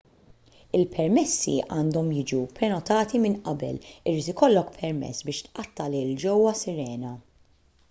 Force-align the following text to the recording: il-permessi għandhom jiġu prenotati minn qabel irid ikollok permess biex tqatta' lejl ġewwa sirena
il-permessi 0.77 1.53
għandhom 1.75 2.09
jiġu 2.15 2.39
prenotati 2.61 3.21
minn 3.27 3.37
qabel 3.51 3.79
irid 4.13 4.33
ikollok 4.35 4.75
permess 4.81 5.29
biex 5.31 5.45
tqatta' 5.51 5.89
lejl 5.97 6.19
ġewwa 6.27 6.59
sirena 6.65 7.17